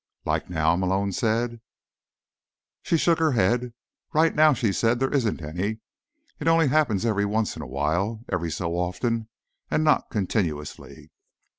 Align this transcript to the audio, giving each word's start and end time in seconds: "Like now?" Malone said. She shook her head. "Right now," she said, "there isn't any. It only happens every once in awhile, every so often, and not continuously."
"Like 0.25 0.49
now?" 0.49 0.75
Malone 0.75 1.11
said. 1.11 1.61
She 2.81 2.97
shook 2.97 3.19
her 3.19 3.33
head. 3.33 3.71
"Right 4.15 4.33
now," 4.33 4.51
she 4.51 4.73
said, 4.73 4.97
"there 4.99 5.13
isn't 5.13 5.43
any. 5.43 5.79
It 6.39 6.47
only 6.47 6.69
happens 6.69 7.05
every 7.05 7.25
once 7.25 7.55
in 7.55 7.61
awhile, 7.61 8.25
every 8.27 8.49
so 8.49 8.71
often, 8.75 9.29
and 9.69 9.83
not 9.83 10.09
continuously." 10.09 11.11